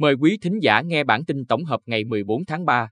Mời 0.00 0.14
quý 0.20 0.38
thính 0.42 0.58
giả 0.62 0.80
nghe 0.80 1.04
bản 1.04 1.24
tin 1.24 1.44
tổng 1.44 1.64
hợp 1.64 1.80
ngày 1.86 2.04
14 2.04 2.44
tháng 2.44 2.66
3. 2.66 2.88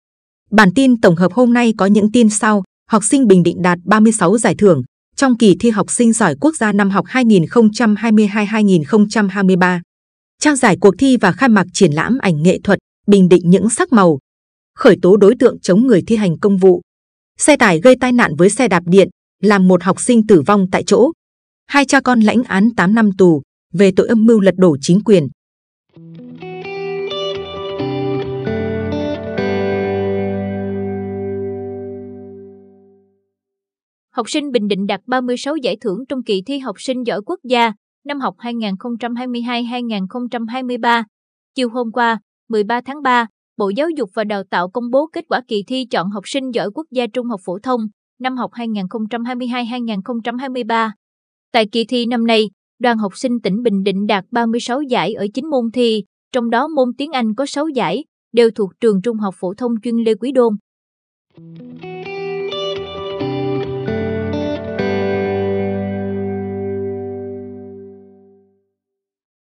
Bản 0.51 0.69
tin 0.75 1.01
tổng 1.01 1.17
hợp 1.17 1.33
hôm 1.33 1.53
nay 1.53 1.73
có 1.79 1.87
những 1.87 2.13
tin 2.13 2.31
sau. 2.31 2.63
Học 2.91 3.05
sinh 3.05 3.27
Bình 3.27 3.43
Định 3.43 3.63
đạt 3.63 3.79
36 3.85 4.39
giải 4.39 4.55
thưởng 4.55 4.83
trong 5.17 5.39
kỳ 5.39 5.57
thi 5.61 5.71
học 5.71 5.91
sinh 5.91 6.13
giỏi 6.13 6.35
quốc 6.41 6.57
gia 6.57 6.73
năm 6.73 6.91
học 6.91 7.05
2022-2023. 7.07 9.81
Trao 10.39 10.57
giải 10.57 10.77
cuộc 10.81 10.95
thi 10.99 11.17
và 11.17 11.33
khai 11.33 11.49
mạc 11.49 11.67
triển 11.73 11.93
lãm 11.93 12.19
ảnh 12.19 12.43
nghệ 12.43 12.59
thuật 12.65 12.79
Bình 13.07 13.29
Định 13.29 13.43
những 13.45 13.71
sắc 13.71 13.93
màu. 13.93 14.19
Khởi 14.75 14.97
tố 15.03 15.17
đối 15.17 15.35
tượng 15.39 15.61
chống 15.61 15.87
người 15.87 16.03
thi 16.07 16.17
hành 16.17 16.39
công 16.39 16.57
vụ. 16.57 16.81
Xe 17.39 17.57
tải 17.57 17.81
gây 17.81 17.97
tai 18.01 18.13
nạn 18.13 18.33
với 18.39 18.51
xe 18.51 18.69
đạp 18.69 18.83
điện, 18.87 19.09
làm 19.43 19.69
một 19.69 19.83
học 19.83 20.01
sinh 20.01 20.27
tử 20.27 20.43
vong 20.47 20.67
tại 20.73 20.83
chỗ. 20.87 21.11
Hai 21.67 21.85
cha 21.85 22.01
con 22.01 22.21
lãnh 22.21 22.43
án 22.43 22.69
8 22.77 22.95
năm 22.95 23.11
tù 23.19 23.43
về 23.73 23.93
tội 23.97 24.09
âm 24.09 24.27
mưu 24.27 24.41
lật 24.41 24.55
đổ 24.57 24.77
chính 24.81 25.01
quyền. 25.05 25.29
Học 34.19 34.31
sinh 34.31 34.51
Bình 34.51 34.69
Định 34.69 34.87
đạt 34.87 35.01
36 35.07 35.57
giải 35.57 35.77
thưởng 35.81 35.99
trong 36.09 36.23
kỳ 36.23 36.43
thi 36.47 36.59
học 36.59 36.77
sinh 36.79 37.07
giỏi 37.07 37.21
quốc 37.27 37.41
gia 37.45 37.73
năm 38.05 38.21
học 38.21 38.35
2022-2023. 38.39 41.05
Chiều 41.55 41.69
hôm 41.69 41.93
qua, 41.93 42.21
13 42.49 42.81
tháng 42.81 43.03
3, 43.03 43.27
Bộ 43.57 43.69
Giáo 43.69 43.89
dục 43.97 44.11
và 44.15 44.25
Đào 44.25 44.43
tạo 44.51 44.71
công 44.71 44.91
bố 44.91 45.07
kết 45.13 45.25
quả 45.29 45.41
kỳ 45.49 45.63
thi 45.67 45.87
chọn 45.91 46.11
học 46.11 46.23
sinh 46.27 46.51
giỏi 46.55 46.71
quốc 46.75 46.87
gia 46.91 47.07
trung 47.07 47.27
học 47.27 47.41
phổ 47.45 47.59
thông 47.63 47.81
năm 48.21 48.37
học 48.37 48.51
2022-2023. 48.53 50.91
Tại 51.53 51.67
kỳ 51.73 51.85
thi 51.85 52.07
năm 52.07 52.27
nay, 52.27 52.51
đoàn 52.79 52.99
học 52.99 53.17
sinh 53.17 53.41
tỉnh 53.41 53.63
Bình 53.63 53.83
Định 53.83 54.07
đạt 54.07 54.25
36 54.31 54.83
giải 54.83 55.15
ở 55.15 55.27
9 55.35 55.51
môn 55.51 55.71
thi, 55.75 56.05
trong 56.33 56.51
đó 56.51 56.69
môn 56.69 56.89
tiếng 56.99 57.13
Anh 57.13 57.35
có 57.35 57.47
6 57.47 57.69
giải, 57.69 58.05
đều 58.33 58.51
thuộc 58.51 58.71
trường 58.81 59.03
trung 59.03 59.17
học 59.17 59.35
phổ 59.41 59.55
thông 59.55 59.73
chuyên 59.83 59.97
Lê 59.97 60.15
Quý 60.15 60.33
Đôn. 60.33 60.55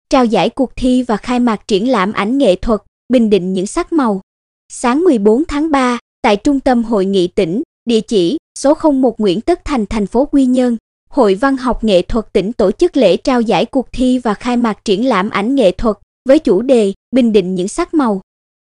Trao 0.09 0.25
giải 0.25 0.49
cuộc 0.49 0.71
thi 0.75 1.03
và 1.03 1.17
khai 1.17 1.39
mạc 1.39 1.67
triển 1.67 1.89
lãm 1.89 2.13
ảnh 2.13 2.37
nghệ 2.37 2.55
thuật 2.55 2.81
Bình 3.09 3.29
Định 3.29 3.53
những 3.53 3.67
sắc 3.67 3.93
màu. 3.93 4.21
Sáng 4.71 5.03
14 5.03 5.43
tháng 5.47 5.71
3, 5.71 5.99
tại 6.21 6.37
Trung 6.37 6.59
tâm 6.59 6.83
Hội 6.83 7.05
nghị 7.05 7.27
tỉnh, 7.27 7.61
địa 7.85 8.01
chỉ 8.01 8.37
số 8.59 8.73
01 8.93 9.19
Nguyễn 9.19 9.41
Tất 9.41 9.65
Thành, 9.65 9.85
thành 9.85 10.07
phố 10.07 10.25
Quy 10.25 10.45
Nhơn, 10.45 10.77
Hội 11.09 11.35
Văn 11.35 11.57
học 11.57 11.83
Nghệ 11.83 12.01
thuật 12.01 12.33
tỉnh 12.33 12.53
tổ 12.53 12.71
chức 12.71 12.97
lễ 12.97 13.17
trao 13.17 13.41
giải 13.41 13.65
cuộc 13.65 13.87
thi 13.91 14.19
và 14.19 14.33
khai 14.33 14.57
mạc 14.57 14.85
triển 14.85 15.05
lãm 15.05 15.29
ảnh 15.29 15.55
nghệ 15.55 15.71
thuật 15.71 15.97
với 16.29 16.39
chủ 16.39 16.61
đề 16.61 16.93
Bình 17.11 17.31
Định 17.31 17.55
những 17.55 17.67
sắc 17.67 17.93
màu. 17.93 18.21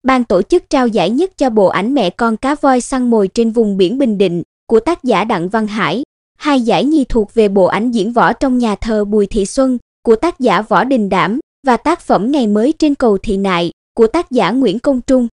Ban 0.03 0.25
tổ 0.25 0.43
chức 0.43 0.71
trao 0.71 0.89
giải 0.89 1.11
nhất 1.11 1.31
cho 1.39 1.51
bộ 1.51 1.67
ảnh 1.67 1.95
Mẹ 1.95 2.11
con 2.11 2.37
cá 2.37 2.55
voi 2.55 2.81
săn 2.81 3.11
mồi 3.11 3.29
trên 3.29 3.51
vùng 3.51 3.77
biển 3.77 3.99
Bình 3.99 4.19
Định 4.19 4.43
của 4.67 4.81
tác 4.81 5.05
giả 5.05 5.25
Đặng 5.25 5.49
Văn 5.49 5.67
Hải. 5.67 6.03
Hai 6.39 6.61
giải 6.61 6.85
nhì 6.85 7.05
thuộc 7.05 7.35
về 7.35 7.49
bộ 7.49 7.65
ảnh 7.65 7.91
diễn 7.91 8.13
võ 8.13 8.33
trong 8.33 8.59
nhà 8.59 8.75
thờ 8.75 9.05
Bùi 9.05 9.27
Thị 9.27 9.47
Xuân 9.47 9.79
của 10.07 10.17
tác 10.17 10.41
giả 10.41 10.63
Võ 10.63 10.85
Đình 10.85 11.09
Đảm 11.09 11.41
và 11.67 11.77
tác 11.77 12.01
phẩm 12.01 12.31
Ngày 12.31 12.47
mới 12.47 12.75
trên 12.79 12.95
cầu 12.95 13.19
Thị 13.19 13.37
Nại 13.37 13.71
của 13.95 14.07
tác 14.07 14.31
giả 14.31 14.51
Nguyễn 14.51 14.79
Công 14.79 15.01
Trung. 15.01 15.29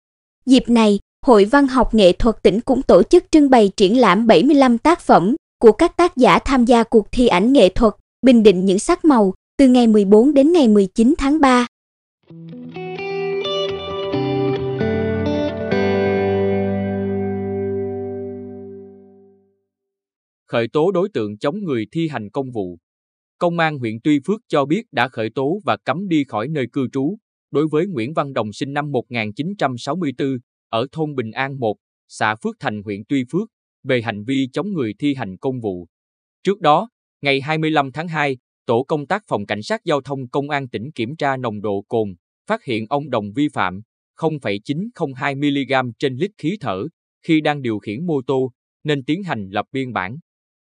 Dịp 0.46 0.64
này, 0.68 0.98
Hội 1.26 1.44
Văn 1.44 1.66
học 1.66 1.94
Nghệ 1.94 2.12
thuật 2.12 2.42
tỉnh 2.42 2.60
cũng 2.60 2.82
tổ 2.82 3.02
chức 3.02 3.24
trưng 3.30 3.50
bày 3.50 3.70
triển 3.76 4.00
lãm 4.00 4.26
75 4.26 4.78
tác 4.78 5.00
phẩm 5.00 5.36
của 5.58 5.72
các 5.72 5.96
tác 5.96 6.16
giả 6.16 6.38
tham 6.38 6.64
gia 6.64 6.82
cuộc 6.84 7.12
thi 7.12 7.26
ảnh 7.26 7.52
nghệ 7.52 7.68
thuật 7.68 7.94
Bình 8.22 8.42
Định 8.42 8.64
những 8.64 8.78
sắc 8.78 9.04
màu 9.04 9.34
từ 9.58 9.68
ngày 9.68 9.86
14 9.86 10.34
đến 10.34 10.52
ngày 10.52 10.68
19 10.68 11.14
tháng 11.18 11.40
3. 11.40 11.66
Khởi 20.46 20.68
tố 20.72 20.90
đối 20.90 21.08
tượng 21.14 21.38
chống 21.38 21.64
người 21.64 21.86
thi 21.92 22.08
hành 22.08 22.30
công 22.30 22.50
vụ 22.50 22.78
Công 23.42 23.58
an 23.58 23.78
huyện 23.78 23.98
Tuy 24.04 24.20
Phước 24.26 24.40
cho 24.48 24.64
biết 24.64 24.82
đã 24.92 25.08
khởi 25.08 25.30
tố 25.30 25.60
và 25.64 25.76
cấm 25.76 26.08
đi 26.08 26.24
khỏi 26.24 26.48
nơi 26.48 26.66
cư 26.72 26.86
trú 26.92 27.18
đối 27.50 27.68
với 27.68 27.86
Nguyễn 27.86 28.14
Văn 28.14 28.32
Đồng 28.32 28.52
sinh 28.52 28.72
năm 28.72 28.92
1964 28.92 30.38
ở 30.68 30.86
thôn 30.92 31.14
Bình 31.14 31.30
An 31.30 31.58
1, 31.58 31.76
xã 32.08 32.34
Phước 32.34 32.56
Thành 32.60 32.82
huyện 32.82 33.02
Tuy 33.08 33.24
Phước 33.32 33.48
về 33.84 34.02
hành 34.02 34.24
vi 34.24 34.48
chống 34.52 34.72
người 34.72 34.94
thi 34.98 35.14
hành 35.14 35.36
công 35.36 35.60
vụ. 35.60 35.86
Trước 36.42 36.60
đó, 36.60 36.88
ngày 37.22 37.40
25 37.40 37.92
tháng 37.92 38.08
2, 38.08 38.36
tổ 38.66 38.84
công 38.88 39.06
tác 39.06 39.22
phòng 39.28 39.46
cảnh 39.46 39.62
sát 39.62 39.84
giao 39.84 40.00
thông 40.00 40.28
công 40.28 40.50
an 40.50 40.68
tỉnh 40.68 40.92
kiểm 40.94 41.16
tra 41.16 41.36
nồng 41.36 41.60
độ 41.60 41.84
cồn, 41.88 42.14
phát 42.46 42.64
hiện 42.64 42.86
ông 42.88 43.10
Đồng 43.10 43.32
vi 43.32 43.48
phạm 43.52 43.80
0,902 44.14 45.34
mg 45.34 45.92
trên 45.98 46.16
lít 46.16 46.30
khí 46.38 46.56
thở 46.60 46.84
khi 47.22 47.40
đang 47.40 47.62
điều 47.62 47.78
khiển 47.78 48.06
mô 48.06 48.22
tô 48.26 48.52
nên 48.84 49.04
tiến 49.04 49.22
hành 49.22 49.48
lập 49.50 49.66
biên 49.72 49.92
bản. 49.92 50.16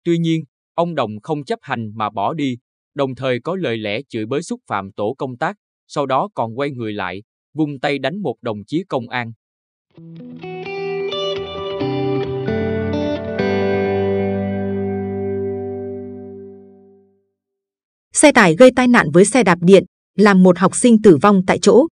Tuy 0.03 0.17
nhiên, 0.17 0.43
Ông 0.77 0.95
Đồng 0.95 1.11
không 1.23 1.43
chấp 1.43 1.59
hành 1.61 1.91
mà 1.95 2.09
bỏ 2.09 2.33
đi, 2.33 2.57
đồng 2.95 3.15
thời 3.15 3.39
có 3.39 3.55
lời 3.55 3.77
lẽ 3.77 4.01
chửi 4.09 4.25
bới 4.25 4.43
xúc 4.43 4.61
phạm 4.67 4.91
tổ 4.91 5.15
công 5.17 5.37
tác, 5.37 5.55
sau 5.87 6.05
đó 6.05 6.29
còn 6.33 6.59
quay 6.59 6.71
người 6.71 6.93
lại, 6.93 7.23
vung 7.53 7.79
tay 7.79 7.99
đánh 7.99 8.21
một 8.21 8.35
đồng 8.41 8.57
chí 8.67 8.83
công 8.89 9.09
an. 9.09 9.31
Xe 18.13 18.31
tải 18.31 18.55
gây 18.55 18.71
tai 18.75 18.87
nạn 18.87 19.07
với 19.13 19.25
xe 19.25 19.43
đạp 19.43 19.57
điện, 19.61 19.83
làm 20.15 20.43
một 20.43 20.57
học 20.57 20.75
sinh 20.75 21.01
tử 21.01 21.17
vong 21.21 21.41
tại 21.47 21.59
chỗ. 21.61 21.87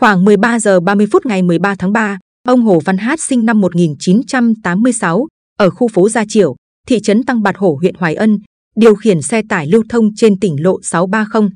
Khoảng 0.00 0.24
13 0.24 0.58
giờ 0.58 0.80
30 0.80 1.06
phút 1.12 1.26
ngày 1.26 1.42
13 1.42 1.74
tháng 1.78 1.92
3, 1.92 2.18
ông 2.42 2.62
Hồ 2.62 2.80
Văn 2.84 2.96
Hát 2.96 3.20
sinh 3.20 3.44
năm 3.44 3.60
1986 3.60 5.26
ở 5.58 5.70
khu 5.70 5.88
phố 5.88 6.08
Gia 6.08 6.24
Triểu, 6.28 6.56
thị 6.86 7.00
trấn 7.00 7.22
Tăng 7.22 7.42
Bạt 7.42 7.56
Hổ 7.56 7.78
huyện 7.80 7.94
Hoài 7.94 8.14
Ân, 8.14 8.38
điều 8.76 8.94
khiển 8.94 9.22
xe 9.22 9.42
tải 9.48 9.66
lưu 9.66 9.84
thông 9.88 10.14
trên 10.16 10.40
tỉnh 10.40 10.62
lộ 10.62 10.82
630. 10.82 11.50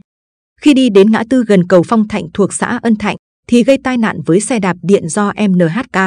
Khi 0.61 0.75
đi 0.75 0.89
đến 0.89 1.11
ngã 1.11 1.23
tư 1.31 1.45
gần 1.49 1.67
cầu 1.69 1.83
Phong 1.89 2.09
Thạnh 2.09 2.25
thuộc 2.35 2.53
xã 2.53 2.79
Ân 2.83 2.97
Thạnh, 2.97 3.17
thì 3.47 3.65
gây 3.65 3.79
tai 3.85 3.99
nạn 3.99 4.21
với 4.27 4.41
xe 4.41 4.59
đạp 4.59 4.77
điện 4.83 5.09
do 5.09 5.33
MNHK, 5.49 5.99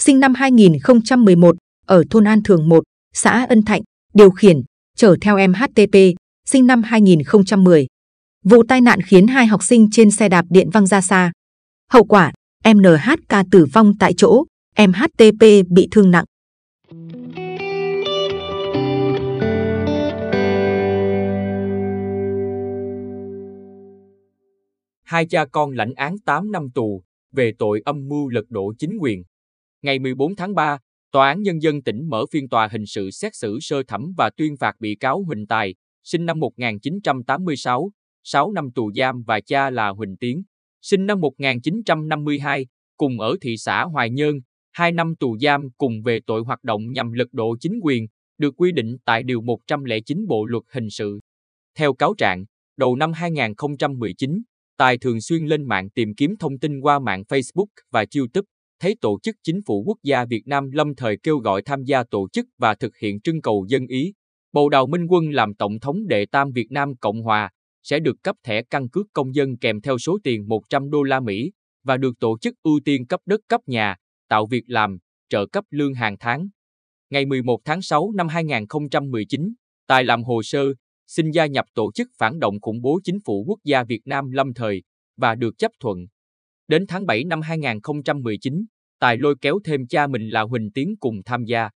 sinh 0.00 0.20
năm 0.20 0.34
2011, 0.34 1.56
ở 1.86 2.04
thôn 2.10 2.24
An 2.24 2.42
Thường 2.42 2.68
1, 2.68 2.84
xã 3.14 3.46
Ân 3.48 3.62
Thạnh, 3.62 3.82
điều 4.14 4.30
khiển, 4.30 4.60
chở 4.96 5.16
theo 5.20 5.36
em 5.36 5.52
HTP, 5.54 5.96
sinh 6.46 6.66
năm 6.66 6.82
2010. 6.82 7.86
Vụ 8.44 8.62
tai 8.68 8.80
nạn 8.80 9.00
khiến 9.00 9.26
hai 9.26 9.46
học 9.46 9.62
sinh 9.62 9.88
trên 9.92 10.10
xe 10.10 10.28
đạp 10.28 10.44
điện 10.50 10.70
văng 10.70 10.86
ra 10.86 11.00
xa. 11.00 11.32
Hậu 11.92 12.04
quả, 12.04 12.32
em 12.64 12.78
NHK 12.82 13.36
tử 13.50 13.66
vong 13.72 13.92
tại 13.98 14.14
chỗ, 14.16 14.44
em 14.74 14.92
HTP 14.92 15.42
bị 15.70 15.88
thương 15.90 16.10
nặng. 16.10 16.24
Hai 25.06 25.26
cha 25.26 25.44
con 25.44 25.70
lãnh 25.70 25.94
án 25.94 26.18
8 26.18 26.52
năm 26.52 26.70
tù 26.74 27.02
về 27.32 27.52
tội 27.58 27.82
âm 27.84 28.08
mưu 28.08 28.28
lật 28.28 28.44
đổ 28.48 28.72
chính 28.78 28.98
quyền. 29.00 29.22
Ngày 29.82 29.98
14 29.98 30.36
tháng 30.36 30.54
3, 30.54 30.78
Tòa 31.12 31.28
án 31.28 31.42
Nhân 31.42 31.62
dân 31.62 31.82
tỉnh 31.82 32.08
mở 32.08 32.24
phiên 32.32 32.48
tòa 32.48 32.68
hình 32.72 32.86
sự 32.86 33.10
xét 33.10 33.34
xử 33.34 33.58
sơ 33.60 33.82
thẩm 33.82 34.12
và 34.16 34.30
tuyên 34.36 34.56
phạt 34.56 34.72
bị 34.80 34.96
cáo 35.00 35.22
Huỳnh 35.22 35.46
Tài, 35.46 35.74
sinh 36.04 36.26
năm 36.26 36.40
1986, 36.40 37.90
6 38.24 38.52
năm 38.52 38.70
tù 38.74 38.92
giam 38.92 39.22
và 39.22 39.40
cha 39.40 39.70
là 39.70 39.88
Huỳnh 39.88 40.16
Tiến, 40.16 40.42
sinh 40.82 41.06
năm 41.06 41.20
1952, 41.20 42.66
cùng 42.96 43.20
ở 43.20 43.36
thị 43.40 43.56
xã 43.56 43.84
Hoài 43.84 44.10
Nhơn, 44.10 44.40
2 44.72 44.92
năm 44.92 45.14
tù 45.20 45.38
giam 45.38 45.70
cùng 45.78 46.02
về 46.02 46.20
tội 46.26 46.42
hoạt 46.42 46.64
động 46.64 46.92
nhằm 46.92 47.12
lật 47.12 47.28
đổ 47.32 47.56
chính 47.60 47.80
quyền, 47.82 48.06
được 48.38 48.54
quy 48.56 48.72
định 48.72 48.96
tại 49.04 49.22
Điều 49.22 49.40
109 49.40 50.26
Bộ 50.28 50.46
Luật 50.46 50.64
Hình 50.72 50.90
sự. 50.90 51.20
Theo 51.78 51.94
cáo 51.94 52.14
trạng, 52.18 52.44
đầu 52.76 52.96
năm 52.96 53.12
2019, 53.12 54.42
Tài 54.78 54.98
thường 54.98 55.20
xuyên 55.20 55.46
lên 55.46 55.68
mạng 55.68 55.90
tìm 55.90 56.14
kiếm 56.14 56.36
thông 56.38 56.58
tin 56.58 56.80
qua 56.80 56.98
mạng 56.98 57.22
Facebook 57.28 57.66
và 57.90 58.04
YouTube, 58.16 58.46
thấy 58.80 58.96
Tổ 59.00 59.18
chức 59.22 59.36
Chính 59.42 59.60
phủ 59.66 59.84
Quốc 59.86 59.98
gia 60.02 60.24
Việt 60.24 60.42
Nam 60.46 60.70
lâm 60.70 60.94
thời 60.94 61.18
kêu 61.22 61.38
gọi 61.38 61.62
tham 61.62 61.84
gia 61.84 62.04
tổ 62.10 62.28
chức 62.32 62.46
và 62.58 62.74
thực 62.74 62.96
hiện 62.96 63.20
trưng 63.20 63.40
cầu 63.40 63.66
dân 63.68 63.86
ý. 63.86 64.12
Bầu 64.52 64.68
Đào 64.68 64.86
Minh 64.86 65.06
Quân 65.06 65.30
làm 65.30 65.54
Tổng 65.54 65.80
thống 65.80 66.06
đệ 66.06 66.26
tam 66.26 66.50
Việt 66.52 66.66
Nam 66.70 66.96
Cộng 66.96 67.22
Hòa 67.22 67.50
sẽ 67.82 67.98
được 67.98 68.16
cấp 68.22 68.36
thẻ 68.44 68.62
căn 68.62 68.88
cước 68.88 69.06
công 69.12 69.34
dân 69.34 69.56
kèm 69.58 69.80
theo 69.80 69.98
số 69.98 70.18
tiền 70.24 70.48
100 70.48 70.90
đô 70.90 71.02
la 71.02 71.20
Mỹ 71.20 71.52
và 71.84 71.96
được 71.96 72.12
tổ 72.20 72.38
chức 72.38 72.54
ưu 72.62 72.80
tiên 72.84 73.06
cấp 73.06 73.20
đất 73.26 73.40
cấp 73.48 73.60
nhà, 73.66 73.96
tạo 74.28 74.46
việc 74.46 74.64
làm, 74.66 74.98
trợ 75.28 75.46
cấp 75.46 75.64
lương 75.70 75.94
hàng 75.94 76.16
tháng. 76.20 76.48
Ngày 77.10 77.26
11 77.26 77.60
tháng 77.64 77.82
6 77.82 78.12
năm 78.14 78.28
2019, 78.28 79.54
Tài 79.86 80.04
làm 80.04 80.24
hồ 80.24 80.42
sơ, 80.42 80.64
xin 81.06 81.30
gia 81.30 81.46
nhập 81.46 81.64
tổ 81.74 81.92
chức 81.92 82.08
phản 82.18 82.38
động 82.38 82.60
khủng 82.60 82.80
bố 82.82 83.00
chính 83.04 83.18
phủ 83.24 83.44
quốc 83.48 83.58
gia 83.64 83.84
Việt 83.84 84.00
Nam 84.04 84.30
lâm 84.30 84.54
thời 84.54 84.82
và 85.16 85.34
được 85.34 85.58
chấp 85.58 85.72
thuận. 85.80 86.06
Đến 86.68 86.84
tháng 86.88 87.06
7 87.06 87.24
năm 87.24 87.40
2019, 87.40 88.64
Tài 89.00 89.16
lôi 89.16 89.34
kéo 89.40 89.58
thêm 89.64 89.86
cha 89.86 90.06
mình 90.06 90.28
là 90.28 90.42
Huỳnh 90.42 90.70
Tiến 90.74 90.94
cùng 91.00 91.22
tham 91.24 91.44
gia. 91.44 91.70